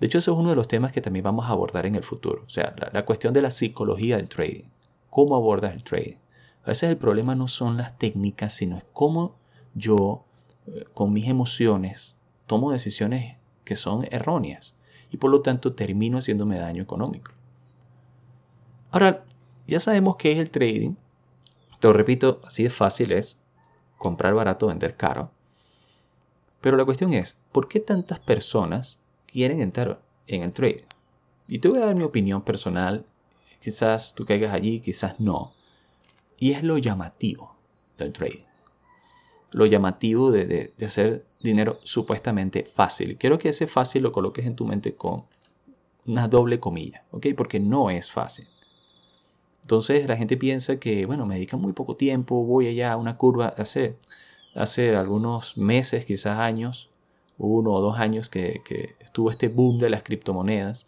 De 0.00 0.08
hecho, 0.08 0.18
eso 0.18 0.32
es 0.32 0.36
uno 0.36 0.50
de 0.50 0.56
los 0.56 0.66
temas 0.66 0.90
que 0.90 1.00
también 1.00 1.22
vamos 1.22 1.46
a 1.46 1.50
abordar 1.50 1.86
en 1.86 1.94
el 1.94 2.02
futuro. 2.02 2.42
O 2.44 2.50
sea, 2.50 2.74
la, 2.92 3.04
cuestión 3.04 3.32
de 3.32 3.42
la 3.42 3.52
psicología 3.52 4.16
del 4.16 4.28
trading. 4.28 4.64
¿Cómo 5.08 5.36
abordas 5.36 5.74
el 5.74 5.84
trading? 5.84 6.16
A 6.64 6.70
veces 6.70 6.90
el 6.90 6.96
problema 6.96 7.36
no 7.36 7.46
son 7.46 7.76
las 7.76 7.96
técnicas, 7.98 8.52
sino 8.52 8.78
es 8.78 8.84
cómo 8.92 9.36
yo, 9.76 10.24
eh, 10.66 10.86
con 10.92 11.12
mis 11.12 11.28
emociones, 11.28 12.16
tomo 12.48 12.72
decisiones 12.72 13.36
que 13.64 13.76
son 13.76 14.08
erróneas 14.10 14.75
por 15.16 15.30
lo 15.30 15.42
tanto 15.42 15.74
termino 15.74 16.18
haciéndome 16.18 16.58
daño 16.58 16.82
económico. 16.82 17.32
Ahora, 18.90 19.24
ya 19.66 19.80
sabemos 19.80 20.16
qué 20.16 20.32
es 20.32 20.38
el 20.38 20.50
trading. 20.50 20.94
Te 21.80 21.88
lo 21.88 21.92
repito, 21.92 22.40
así 22.44 22.62
de 22.62 22.70
fácil 22.70 23.12
es 23.12 23.38
comprar 23.98 24.34
barato, 24.34 24.68
vender 24.68 24.96
caro. 24.96 25.30
Pero 26.60 26.76
la 26.76 26.84
cuestión 26.84 27.12
es, 27.12 27.36
¿por 27.52 27.68
qué 27.68 27.80
tantas 27.80 28.18
personas 28.20 28.98
quieren 29.26 29.60
entrar 29.60 30.00
en 30.26 30.42
el 30.42 30.52
trading? 30.52 30.84
Y 31.48 31.58
te 31.58 31.68
voy 31.68 31.78
a 31.78 31.86
dar 31.86 31.94
mi 31.94 32.02
opinión 32.02 32.42
personal. 32.42 33.04
Quizás 33.60 34.14
tú 34.14 34.24
caigas 34.24 34.52
allí, 34.52 34.80
quizás 34.80 35.20
no. 35.20 35.52
Y 36.38 36.52
es 36.52 36.62
lo 36.62 36.78
llamativo 36.78 37.56
del 37.98 38.12
trading. 38.12 38.44
Lo 39.52 39.66
llamativo 39.66 40.30
de, 40.30 40.72
hacer 40.84 41.22
dinero 41.46 41.78
supuestamente 41.82 42.64
fácil. 42.64 43.16
Quiero 43.16 43.38
que 43.38 43.48
ese 43.48 43.66
fácil 43.66 44.02
lo 44.02 44.12
coloques 44.12 44.46
en 44.46 44.56
tu 44.56 44.66
mente 44.66 44.94
con 44.94 45.24
una 46.06 46.28
doble 46.28 46.60
comilla, 46.60 47.04
¿ok? 47.10 47.28
Porque 47.36 47.60
no 47.60 47.90
es 47.90 48.10
fácil. 48.10 48.46
Entonces 49.62 50.08
la 50.08 50.16
gente 50.16 50.36
piensa 50.36 50.78
que, 50.78 51.06
bueno, 51.06 51.26
me 51.26 51.34
dedica 51.36 51.56
muy 51.56 51.72
poco 51.72 51.96
tiempo, 51.96 52.44
voy 52.44 52.68
allá 52.68 52.92
a 52.92 52.96
una 52.96 53.16
curva. 53.16 53.48
Hace, 53.56 53.96
hace 54.54 54.94
algunos 54.94 55.56
meses, 55.56 56.04
quizás 56.04 56.38
años, 56.38 56.90
uno 57.38 57.72
o 57.72 57.80
dos 57.80 57.98
años 57.98 58.28
que, 58.28 58.62
que 58.64 58.94
estuvo 59.00 59.30
este 59.30 59.48
boom 59.48 59.78
de 59.78 59.90
las 59.90 60.02
criptomonedas 60.02 60.86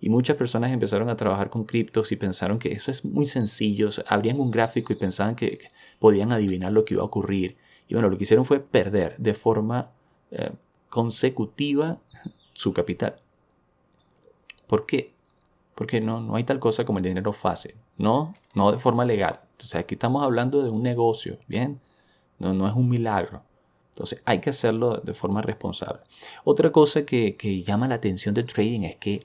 y 0.00 0.08
muchas 0.08 0.36
personas 0.36 0.72
empezaron 0.72 1.10
a 1.10 1.16
trabajar 1.16 1.50
con 1.50 1.64
criptos 1.64 2.10
y 2.10 2.16
pensaron 2.16 2.58
que 2.58 2.72
eso 2.72 2.90
es 2.90 3.04
muy 3.04 3.26
sencillo. 3.26 3.90
Abrían 4.06 4.40
un 4.40 4.50
gráfico 4.50 4.92
y 4.92 4.96
pensaban 4.96 5.34
que, 5.34 5.58
podían 6.00 6.32
adivinar 6.32 6.72
lo 6.72 6.84
que 6.84 6.94
iba 6.94 7.02
a 7.04 7.06
ocurrir. 7.06 7.56
Y 7.86 7.94
bueno, 7.94 8.08
lo 8.08 8.16
que 8.16 8.24
hicieron 8.24 8.44
fue 8.44 8.58
perder 8.58 9.14
de 9.18 9.34
forma 9.34 9.92
eh, 10.30 10.52
consecutiva 10.88 11.98
su 12.52 12.72
capital. 12.72 13.16
¿Por 14.66 14.86
qué? 14.86 15.12
Porque 15.74 16.00
no, 16.00 16.20
no 16.20 16.36
hay 16.36 16.44
tal 16.44 16.60
cosa 16.60 16.84
como 16.84 16.98
el 16.98 17.04
dinero 17.04 17.32
fácil. 17.32 17.74
No, 17.96 18.34
no 18.54 18.72
de 18.72 18.78
forma 18.78 19.04
legal. 19.04 19.40
Entonces 19.52 19.74
aquí 19.76 19.94
estamos 19.94 20.22
hablando 20.22 20.62
de 20.62 20.70
un 20.70 20.82
negocio, 20.82 21.38
¿bien? 21.46 21.80
No, 22.38 22.54
no 22.54 22.68
es 22.68 22.74
un 22.74 22.88
milagro. 22.88 23.42
Entonces 23.92 24.22
hay 24.24 24.40
que 24.40 24.50
hacerlo 24.50 24.98
de 24.98 25.14
forma 25.14 25.42
responsable. 25.42 26.00
Otra 26.44 26.72
cosa 26.72 27.04
que, 27.04 27.62
llama 27.66 27.88
la 27.88 27.96
atención 27.96 28.34
del 28.34 28.46
trading 28.46 28.82
es 28.82 28.96
que 28.96 29.24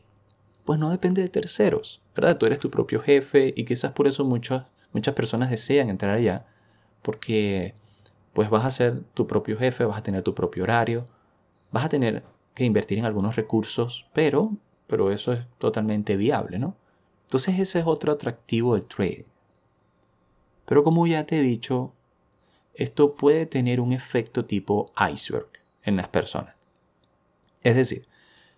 pues 0.65 0.79
no 0.79 0.89
depende 0.89 1.21
de 1.21 1.29
terceros, 1.29 2.01
¿verdad? 2.15 2.37
Tú 2.37 2.47
eres 2.47 2.59
tu 2.59 2.71
propio 2.71 2.99
jefe 2.99 3.53
y 3.55 3.65
quizás 3.65 3.93
por 3.93 4.07
eso 4.07 4.25
muchas, 4.25 4.65
muchas 4.91 5.13
personas 5.13 5.51
desean 5.51 5.89
entrar 5.89 6.15
allá 6.15 6.47
porque 7.03 7.75
pues 8.35 8.49
vas 8.49 8.65
a 8.65 8.71
ser 8.71 8.99
tu 9.13 9.27
propio 9.27 9.57
jefe, 9.57 9.85
vas 9.85 9.97
a 9.97 10.03
tener 10.03 10.21
tu 10.21 10.35
propio 10.35 10.63
horario, 10.63 11.07
vas 11.71 11.85
a 11.85 11.89
tener 11.89 12.21
que 12.53 12.65
invertir 12.65 12.99
en 12.99 13.05
algunos 13.05 13.37
recursos, 13.37 14.05
pero, 14.13 14.51
pero 14.87 15.09
eso 15.09 15.31
es 15.31 15.47
totalmente 15.57 16.17
viable, 16.17 16.59
¿no? 16.59 16.75
Entonces 17.23 17.57
ese 17.57 17.79
es 17.79 17.87
otro 17.87 18.11
atractivo 18.11 18.75
del 18.75 18.83
trading. 18.83 19.23
Pero 20.65 20.83
como 20.83 21.07
ya 21.07 21.25
te 21.25 21.39
he 21.39 21.41
dicho, 21.41 21.93
esto 22.73 23.15
puede 23.15 23.45
tener 23.45 23.79
un 23.79 23.93
efecto 23.93 24.43
tipo 24.43 24.91
iceberg 25.13 25.47
en 25.83 25.95
las 25.95 26.09
personas. 26.09 26.55
Es 27.63 27.77
decir, 27.77 28.05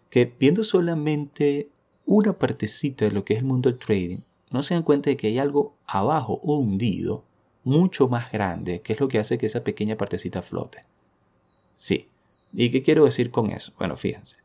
que 0.10 0.26
viendo 0.40 0.64
solamente 0.64 1.70
una 2.08 2.34
partecita 2.34 3.06
de 3.06 3.12
lo 3.12 3.24
que 3.24 3.36
es 3.36 3.40
el 3.42 3.46
mundo 3.46 3.70
del 3.70 3.78
trading, 3.78 4.22
no 4.50 4.64
se 4.64 4.74
dan 4.74 4.82
cuenta 4.82 5.12
de 5.12 5.18
que 5.18 5.28
hay 5.28 5.38
algo 5.38 5.76
abajo 5.86 6.40
hundido 6.42 7.27
mucho 7.68 8.08
más 8.08 8.32
grande, 8.32 8.82
que 8.82 8.94
es 8.94 9.00
lo 9.00 9.10
que 9.10 9.20
hace 9.20 9.38
que 9.38 9.46
esa 9.46 9.64
pequeña 9.64 9.98
partecita 9.98 10.42
flote. 10.42 10.86
Sí. 11.76 12.08
¿Y 12.54 12.72
qué 12.72 12.82
quiero 12.82 13.04
decir 13.04 13.30
con 13.30 13.52
eso? 13.52 13.74
Bueno, 13.78 13.98
fíjense. 13.98 14.38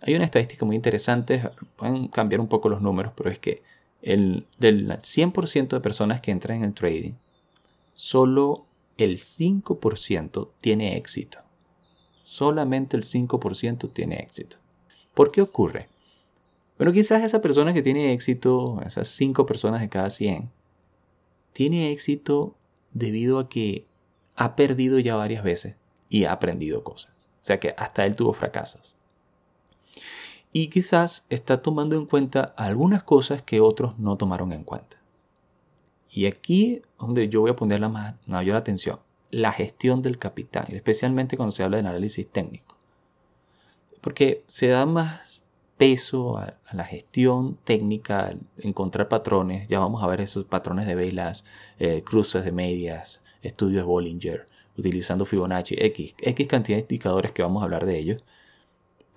Hay 0.00 0.14
una 0.14 0.24
estadística 0.24 0.66
muy 0.66 0.74
interesante, 0.74 1.50
pueden 1.76 2.08
cambiar 2.08 2.40
un 2.40 2.48
poco 2.48 2.68
los 2.68 2.82
números, 2.82 3.12
pero 3.16 3.30
es 3.30 3.38
que 3.38 3.62
el, 4.02 4.46
del 4.58 4.88
100% 4.88 5.68
de 5.68 5.80
personas 5.80 6.20
que 6.20 6.32
entran 6.32 6.58
en 6.58 6.64
el 6.64 6.74
trading, 6.74 7.14
solo 7.94 8.66
el 8.98 9.18
5% 9.18 10.50
tiene 10.60 10.96
éxito. 10.96 11.38
Solamente 12.24 12.96
el 12.96 13.04
5% 13.04 13.92
tiene 13.92 14.16
éxito. 14.16 14.56
¿Por 15.14 15.30
qué 15.30 15.42
ocurre? 15.42 15.88
Bueno, 16.76 16.92
quizás 16.92 17.22
esa 17.22 17.40
persona 17.40 17.72
que 17.72 17.82
tiene 17.82 18.12
éxito, 18.12 18.80
esas 18.84 19.08
5 19.08 19.46
personas 19.46 19.80
de 19.80 19.88
cada 19.88 20.10
100, 20.10 20.50
tiene 21.52 21.92
éxito 21.92 22.56
debido 22.94 23.38
a 23.38 23.48
que 23.48 23.86
ha 24.34 24.56
perdido 24.56 24.98
ya 24.98 25.16
varias 25.16 25.44
veces 25.44 25.76
y 26.08 26.24
ha 26.24 26.32
aprendido 26.32 26.82
cosas. 26.82 27.12
O 27.42 27.44
sea 27.44 27.60
que 27.60 27.74
hasta 27.76 28.06
él 28.06 28.16
tuvo 28.16 28.32
fracasos 28.32 28.94
y 30.56 30.68
quizás 30.68 31.26
está 31.30 31.60
tomando 31.62 31.96
en 31.96 32.06
cuenta 32.06 32.54
algunas 32.56 33.02
cosas 33.02 33.42
que 33.42 33.60
otros 33.60 33.98
no 33.98 34.16
tomaron 34.16 34.52
en 34.52 34.62
cuenta. 34.62 34.98
Y 36.08 36.26
aquí 36.26 36.80
donde 36.96 37.28
yo 37.28 37.40
voy 37.40 37.50
a 37.50 37.56
poner 37.56 37.80
la 37.80 38.16
mayor 38.24 38.56
atención, 38.56 39.00
la 39.32 39.50
gestión 39.50 40.00
del 40.00 40.16
capital, 40.16 40.66
especialmente 40.68 41.36
cuando 41.36 41.50
se 41.50 41.64
habla 41.64 41.78
de 41.78 41.88
análisis 41.88 42.30
técnico. 42.30 42.76
Porque 44.00 44.44
se 44.46 44.68
da 44.68 44.86
más 44.86 45.33
peso 45.84 46.38
a, 46.38 46.54
la 46.72 46.84
gestión 46.84 47.56
técnica, 47.64 48.34
encontrar 48.58 49.08
patrones, 49.08 49.68
ya 49.68 49.78
vamos 49.78 50.02
a 50.02 50.06
ver 50.06 50.20
esos 50.20 50.44
patrones 50.44 50.86
de 50.86 50.94
velas, 50.94 51.44
eh, 51.78 52.02
cruces 52.04 52.44
de 52.44 52.52
medias, 52.52 53.20
estudios 53.42 53.82
de 53.82 53.86
Bollinger, 53.86 54.48
utilizando 54.76 55.24
Fibonacci, 55.24 55.76
X, 55.78 56.14
X 56.18 56.46
cantidad 56.48 56.78
de 56.78 56.82
indicadores 56.82 57.32
que 57.32 57.42
vamos 57.42 57.62
a 57.62 57.64
hablar 57.64 57.86
de 57.86 57.98
ellos 57.98 58.24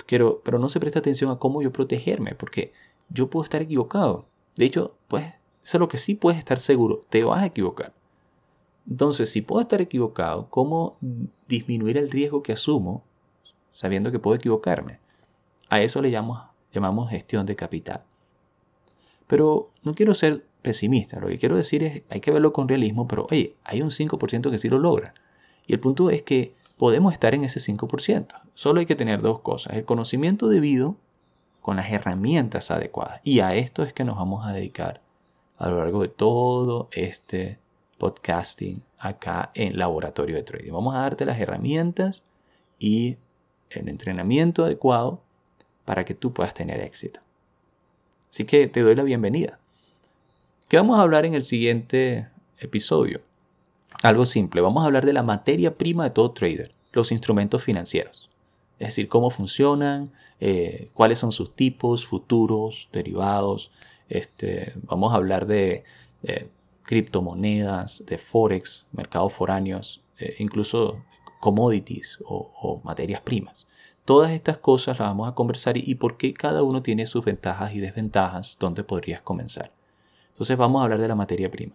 pero, 0.08 0.60
no 0.60 0.70
se 0.70 0.80
presta 0.80 1.00
atención 1.00 1.32
a 1.32 1.38
cómo 1.38 1.62
yo 1.62 1.72
protegerme, 1.72 2.36
porque 2.36 2.72
yo 3.10 3.30
puedo 3.30 3.44
estar 3.44 3.62
equivocado. 3.62 4.26
De 4.56 4.66
hecho, 4.66 4.96
pues, 5.08 5.26
eso 5.64 5.78
es 5.78 5.80
lo 5.80 5.90
que 5.90 5.98
sí 5.98 6.16
puedes 6.16 6.40
estar 6.40 6.60
seguro, 6.60 7.02
te 7.10 7.24
vas 7.24 7.44
a 7.44 7.48
equivocar. 7.48 7.94
Entonces, 8.90 9.30
si 9.30 9.42
puedo 9.42 9.62
estar 9.62 9.82
equivocado, 9.82 10.48
¿cómo 10.50 10.98
disminuir 11.48 11.98
el 11.98 12.10
riesgo 12.10 12.42
que 12.42 12.54
asumo 12.54 13.04
sabiendo 13.72 14.12
que 14.12 14.20
puedo 14.20 14.36
equivocarme? 14.38 15.00
A 15.70 15.82
eso 15.82 16.02
le 16.02 16.10
llamamos, 16.10 16.48
llamamos 16.78 17.10
gestión 17.10 17.46
de 17.46 17.56
capital. 17.56 18.02
Pero 19.28 19.70
no 19.84 19.94
quiero 19.94 20.16
ser 20.16 20.46
pesimista, 20.62 21.20
lo 21.20 21.28
que 21.28 21.38
quiero 21.38 21.58
decir 21.58 21.84
es, 21.84 22.04
hay 22.10 22.22
que 22.22 22.32
verlo 22.32 22.54
con 22.54 22.68
realismo, 22.68 23.08
pero 23.08 23.28
oye, 23.30 23.56
hay 23.64 23.82
un 23.82 23.90
5% 23.90 24.50
que 24.50 24.58
sí 24.58 24.70
lo 24.70 24.80
logra. 24.80 25.14
Y 25.66 25.74
el 25.74 25.80
punto 25.80 26.10
es 26.10 26.22
que 26.22 26.54
podemos 26.78 27.14
estar 27.14 27.34
en 27.34 27.44
ese 27.44 27.60
5%. 27.60 28.28
Solo 28.54 28.80
hay 28.80 28.86
que 28.86 28.96
tener 28.96 29.22
dos 29.22 29.40
cosas, 29.42 29.76
el 29.76 29.86
conocimiento 29.86 30.48
debido 30.48 30.96
con 31.62 31.76
las 31.76 31.92
herramientas 31.92 32.72
adecuadas. 32.72 33.22
Y 33.24 33.42
a 33.42 33.56
esto 33.56 33.84
es 33.84 33.92
que 33.92 34.06
nos 34.06 34.16
vamos 34.16 34.46
a 34.46 34.54
dedicar 34.54 35.02
a 35.58 35.70
lo 35.70 35.80
largo 35.80 36.02
de 36.02 36.08
todo 36.08 36.88
este 36.92 37.60
podcasting 37.98 38.84
acá 38.98 39.52
en 39.54 39.78
Laboratorio 39.78 40.36
de 40.36 40.44
Trading. 40.44 40.72
Vamos 40.72 40.96
a 40.96 41.00
darte 41.00 41.26
las 41.26 41.40
herramientas 41.40 42.24
y 42.80 43.18
el 43.70 43.90
entrenamiento 43.90 44.64
adecuado 44.64 45.22
para 45.88 46.04
que 46.04 46.14
tú 46.14 46.34
puedas 46.34 46.54
tener 46.54 46.82
éxito. 46.82 47.22
Así 48.30 48.44
que 48.44 48.68
te 48.68 48.82
doy 48.82 48.94
la 48.94 49.04
bienvenida. 49.04 49.58
¿Qué 50.68 50.76
vamos 50.76 51.00
a 51.00 51.04
hablar 51.04 51.26
en 51.26 51.34
el 51.34 51.44
siguiente 51.44 52.28
episodio? 52.60 53.22
algo 54.04 54.28
simple. 54.28 54.62
Vamos 54.62 54.84
a 54.84 54.86
hablar 54.86 55.08
de 55.08 55.14
la 55.14 55.24
materia 55.24 55.76
prima 55.76 56.04
de 56.04 56.12
todo 56.12 56.30
trader, 56.32 56.72
los 56.92 57.12
instrumentos 57.12 57.64
financieros. 57.64 58.30
Es 58.78 58.90
decir, 58.90 59.08
cómo 59.08 59.32
funcionan, 59.32 60.12
eh, 60.40 60.92
cuáles 60.94 61.18
son 61.18 61.32
sus 61.32 61.56
tipos, 61.56 62.06
futuros, 62.06 62.90
derivados. 62.92 63.72
Este, 64.08 64.74
vamos 64.84 65.14
a 65.14 65.16
hablar 65.16 65.48
de 65.48 65.84
criptomonedas, 66.84 68.04
de 68.06 68.18
forex, 68.18 68.86
mercados 68.92 69.34
foráneos, 69.34 70.02
eh, 70.20 70.36
incluso 70.40 71.04
commodities 71.40 72.20
o, 72.26 72.82
materias 72.84 73.22
primas. 73.22 73.68
Todas 74.08 74.32
estas 74.32 74.58
cosas 74.58 75.00
las 75.00 75.10
vamos 75.10 75.28
a 75.28 75.36
conversar 75.36 75.76
y, 75.76 75.96
por 75.96 76.16
qué 76.16 76.34
cada 76.34 76.64
uno 76.64 76.82
tiene 76.82 77.08
sus 77.08 77.26
ventajas 77.26 77.76
y 77.76 77.82
desventajas, 77.82 78.56
dónde 78.58 78.86
podrías 78.86 79.22
comenzar. 79.22 79.74
Entonces 80.30 80.56
vamos 80.56 80.80
a 80.80 80.86
hablar 80.86 81.02
de 81.02 81.10
la 81.10 81.16
materia 81.16 81.52
prima. 81.52 81.74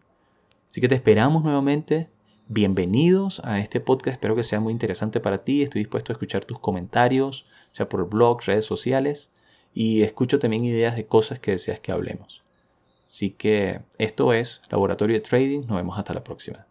Así 0.70 0.80
que 0.80 0.88
te 0.88 0.94
esperamos 0.94 1.44
nuevamente. 1.44 2.08
Bienvenidos 2.48 3.42
a 3.44 3.58
este 3.58 3.80
podcast. 3.80 4.14
Espero 4.14 4.34
que 4.34 4.44
sea 4.44 4.60
muy 4.60 4.72
interesante 4.72 5.20
para 5.20 5.44
ti. 5.44 5.60
Estoy 5.60 5.82
dispuesto 5.82 6.10
a 6.10 6.14
escuchar 6.14 6.46
tus 6.46 6.58
comentarios, 6.58 7.44
sea 7.72 7.90
por 7.90 8.08
blog, 8.08 8.40
redes 8.46 8.64
sociales. 8.64 9.30
Y 9.74 10.00
escucho 10.00 10.38
también 10.38 10.64
ideas 10.64 10.96
de 10.96 11.04
cosas 11.04 11.38
que 11.38 11.50
deseas 11.50 11.80
que 11.80 11.92
hablemos. 11.92 12.40
Así 13.10 13.32
que 13.32 13.82
esto 13.98 14.32
es 14.32 14.62
Laboratorio 14.70 15.16
de 15.16 15.20
Trading. 15.20 15.66
Nos 15.66 15.76
vemos 15.76 15.98
hasta 15.98 16.14
la 16.14 16.24
próxima. 16.24 16.66